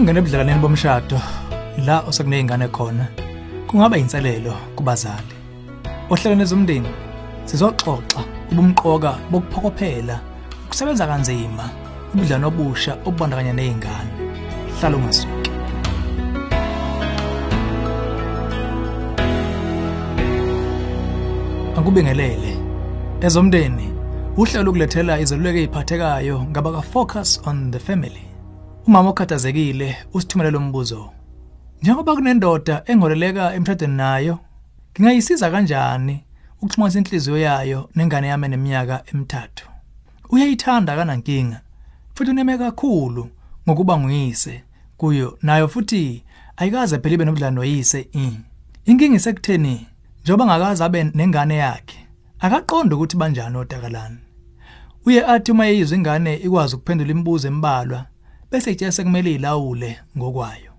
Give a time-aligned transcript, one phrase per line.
[0.00, 1.20] Ungena ebudlalaneni bomshado
[1.86, 3.06] la osekuneyingane khona
[3.68, 5.34] kungaba inselelo kubazali.
[6.10, 6.88] Ohlelweni zomndeni
[7.44, 10.16] sizoxoxa ubumqoka bokuphokophela
[10.64, 11.64] ukusebenza kanzima
[12.14, 14.12] ubudlano obusha obubandakanya nezingane.
[14.80, 15.50] Hlala ungasuki.
[21.76, 22.52] Akubingelele.
[23.20, 23.92] Ezomndeni
[24.36, 28.29] uhlelo ukulethela izeluleko eziphathekayo ngaba ka focus on the family.
[28.86, 31.10] Umama okhathazekile usithumelele umbuzo.
[31.82, 34.38] Njengoba kunendoda engoleleka emshadweni nayo,
[34.92, 36.24] ngingayisiza kanjani
[36.62, 39.68] ukuxhumana inhliziyo yayo nengane yami neminyaka emithathu?
[40.30, 41.60] Uyayithanda kanankinga
[42.14, 43.30] futhi uneme kakhulu
[43.68, 44.64] ngokuba nguyise
[44.96, 46.24] kuyo nayo futhi
[46.56, 48.08] ayikaze phela ibe nobudlalo noyise.
[48.84, 49.86] Inkinga isekutheni
[50.22, 52.06] njoba ngakaze abe nengane yakhe
[52.40, 54.16] akaqonda ukuthi banjani odakalana.
[55.06, 58.06] Uye athi uma eyizwa ingane ikwazi ukuphendula imibuzo embalwa
[58.50, 60.72] bese itshese kumele ilawule ngokwayo.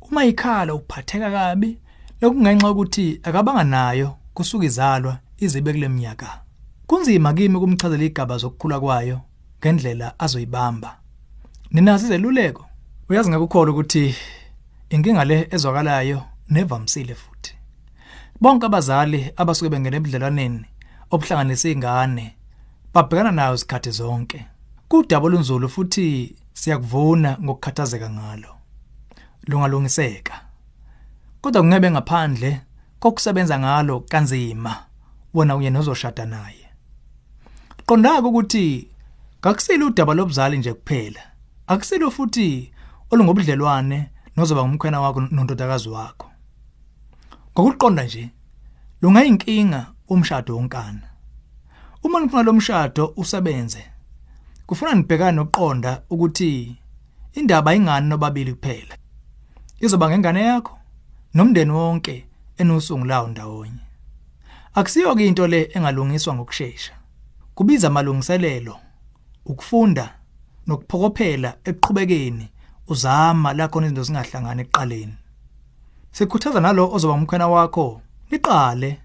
[0.00, 1.78] Uma ikhala uphatheka kabi
[2.20, 6.42] lokungenxa ukuthi akabanga nayo kusuka izalwa izibe kule minyaka.
[6.86, 9.20] Kunzima kimi kumchazela igaba zokukhula kwayo
[9.60, 10.98] ngendlela azoyibamba.
[11.70, 12.64] Ninazi izeluleko?
[13.08, 14.14] Uyazi ngakukholwa ukuthi
[14.90, 17.54] inkinga le ezwakalayo nevamsile futhi.
[18.40, 20.64] Bonke abazali abasuke bengena ebudlelwaneni
[21.10, 22.36] obuhlanganisa izingane
[22.94, 24.51] babhekana nayo izikhathi zonke.
[24.92, 28.56] Kudaba olunzulu futhi siyakuvuna ngokukhathazeka ngalo.
[29.46, 30.34] Lungalungiseka.
[31.40, 32.60] Kodwa kungebe ngaphandle
[33.00, 34.84] kokusebenza ngalo kanzima
[35.34, 36.68] wona uyena ozoshada naye.
[37.86, 38.88] Qondaka ukuthi
[39.40, 41.20] kakusile udaba lobuzali nje kuphela.
[41.66, 42.72] Akusilo futhi
[43.10, 46.30] olungobudlelwane nozoba ngumkhwena wakho nondodakazi wakho.
[47.52, 48.30] Ngokuqonda nje
[49.02, 51.08] lungayinkinga umshado wonkana.
[52.02, 53.91] Uma nifuna lo mshado usebenze
[54.66, 56.76] kufuna nibhekane nokuqonda ukuthi
[57.32, 58.96] indaba ayingani nobabili kuphela.
[59.80, 60.78] Izoba ngengane yakho
[61.34, 63.82] nomndeni wonke enosungulayo ndawonye.
[64.74, 66.92] Akusiyo ke into le engalungiswa ngokusheshsha.
[67.54, 68.76] Kubiza amalungiselelo,
[69.44, 70.14] ukufunda
[70.66, 72.48] nokuphokophela ekuqhubekeni
[72.88, 75.16] uzama la khona izinto zingahlangani ekuqaleni.
[76.12, 79.00] Sikhuthaza nalo ozoba umkhwena wakho liqale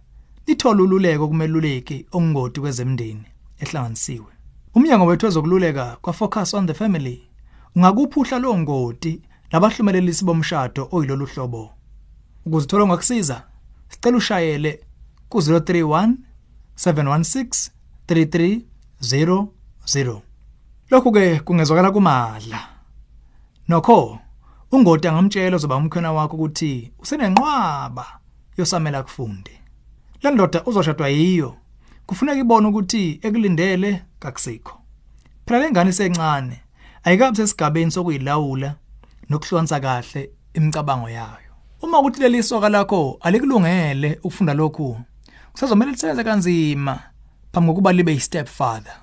[0.48, 3.26] lithole ululeko kumeluleki ongoti kwezemndeni
[3.60, 4.37] ehlanganisiwe.
[4.78, 7.28] Umnyango wethu wezokululeka kwa focus on the family
[7.76, 9.22] ungakuphuhla lo ngoti
[9.52, 11.74] labahlumelelisi bomshado oyilolu hlobo.
[12.46, 13.44] Ukuzithola ngakusiza
[13.90, 14.84] sicela ushayele
[15.30, 16.14] ku 031
[16.76, 17.70] 716
[18.08, 20.22] 3300.
[20.90, 22.60] Lokhu ke kungezwakala kumadla.
[23.68, 24.20] Nokho
[24.72, 28.06] ungoti angamtshela ozoba umkhwena wakho ukuthi usenenqwaba
[28.58, 29.52] yosamela kufunde.
[30.22, 31.56] Le ndoda uzoshadwa yiyo
[32.08, 34.74] kufuneka ibone ukuthi ekulindele kakusikho.
[35.46, 36.62] Phela lengane isencane
[37.04, 38.76] ayikabi sesigabeni sokuyilawula
[39.30, 41.52] nokuhlonza kahle imicabango yayo.
[41.82, 45.00] Uma ukuthi leli soka lakho alikulungele ukufunda lokhu,
[45.52, 47.00] kusazomela lisebenze kanzima
[47.52, 48.96] phambi kokuba libe yi-step father.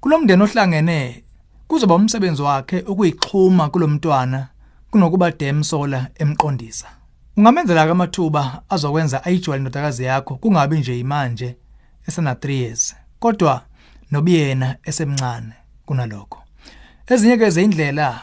[0.00, 1.24] Kulomndeni ohlangene
[1.68, 4.48] kuzoba umsebenzi wakhe ukuyixhuma kulomntwana
[4.90, 6.86] kunokuba demsola emqondisa.
[7.36, 11.56] Ungamenzela ke amathuba azokwenza ayijwayele indodakazi yakho kungabi nje imanje
[12.08, 13.64] esena 3 years kodwa
[14.10, 15.52] nobiyena esemncane
[15.86, 16.42] kunalokho.
[17.06, 18.20] Ezinye ke zeindlela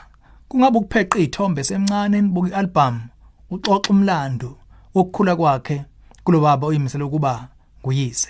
[0.48, 3.02] kungabe ukupheqa izithombe semncane nibuka ialbum
[3.50, 4.58] uxoxa umlando
[4.96, 5.86] wokukhula kwakhe
[6.24, 7.48] kulobaba oyimisela ukuba
[7.82, 8.30] nguyise.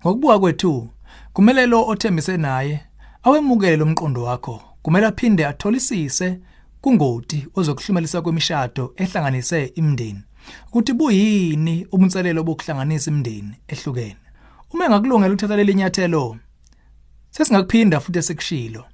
[0.00, 0.90] Ngokubuka kwethu
[1.32, 2.80] kumele lo othembise naye
[3.22, 6.38] awemukele lomqondo wakho kumele aphinde atholisise
[6.80, 10.22] kungoti ozokuhlumelisa kwemishado ehlanganise imndeni
[10.68, 14.21] ukuthi buyini ubunselelo bokuhlanganisa imndeni ehlukene
[14.72, 16.36] uma engakulungela ukuthatha leli nyathelo
[17.30, 18.84] sesingakuphinda futhi esekushilo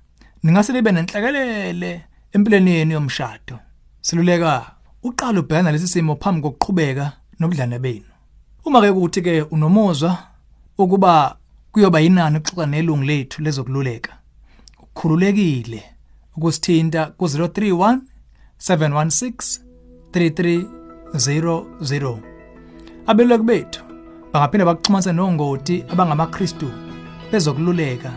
[0.42, 3.58] ningase libe nenhlekelele empilweni yenu yomshado.
[4.00, 8.04] Siluleka uqala ubhekana lesi simo phambi kokuqhubeka nobudlane benu.
[8.64, 10.18] Uma ke ukuthi ke unomuzwa
[10.78, 11.36] ukuba
[11.72, 14.18] kuyoba yinani ukuxoxa nelungu lethu lezokululeka
[14.82, 15.82] ukukhululekile
[16.36, 17.98] ukusithinta ku 031
[18.58, 19.60] 716
[20.12, 22.18] 3300
[23.06, 23.87] Abeluleki bethu
[24.32, 26.68] bangaphinda bakuxhumanise nongoti abangamaKristu
[27.32, 28.12] bezokululeka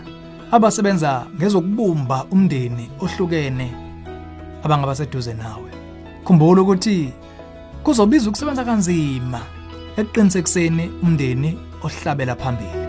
[0.51, 3.67] abasebenza ngezokubumba umndeni ohlukene
[4.63, 5.71] abangaba seduze nawe.
[6.25, 7.13] Khumbula ukuthi
[7.83, 9.41] kuzobiza ukusebenza kanzima
[9.99, 11.49] eqinisekiseni umndeni
[11.85, 12.80] ohlabela phambili.